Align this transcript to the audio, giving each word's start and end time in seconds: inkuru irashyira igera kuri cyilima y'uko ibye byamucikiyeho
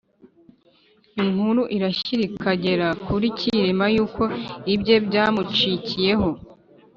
inkuru 1.23 1.61
irashyira 1.75 2.23
igera 2.53 2.87
kuri 3.05 3.27
cyilima 3.39 3.85
y'uko 3.95 4.23
ibye 4.73 4.95
byamucikiyeho 5.05 6.29